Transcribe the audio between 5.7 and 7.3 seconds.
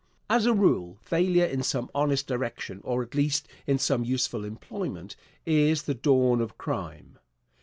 the dawn of crime.